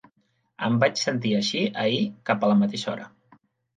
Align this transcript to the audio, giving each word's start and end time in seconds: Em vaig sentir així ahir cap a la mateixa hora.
Em 0.67 0.77
vaig 0.83 1.01
sentir 1.01 1.33
així 1.41 1.63
ahir 1.85 2.01
cap 2.31 2.47
a 2.47 2.51
la 2.53 2.59
mateixa 2.63 2.91
hora. 2.95 3.11